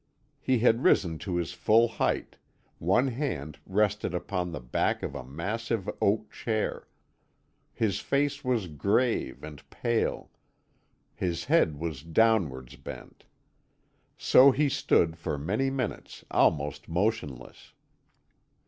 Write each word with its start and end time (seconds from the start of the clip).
He 0.39 0.57
had 0.57 0.81
risen 0.83 1.19
to 1.19 1.35
his 1.35 1.53
full 1.53 1.87
height; 1.87 2.37
one 2.79 3.09
hand 3.09 3.59
rested 3.67 4.15
upon 4.15 4.51
the 4.51 4.59
back 4.59 5.03
of 5.03 5.13
a 5.13 5.23
massive 5.23 5.87
oak 6.01 6.31
chair: 6.31 6.87
his 7.71 7.99
face 7.99 8.43
was 8.43 8.65
grave 8.65 9.43
and 9.43 9.61
pale; 9.69 10.31
his 11.13 11.43
head 11.45 11.77
was 11.79 12.01
downwards 12.01 12.77
bent. 12.77 13.25
So 14.17 14.49
he 14.49 14.69
stood 14.69 15.19
for 15.19 15.37
many 15.37 15.69
minutes 15.69 16.25
almost 16.31 16.89
motionless. 16.89 17.73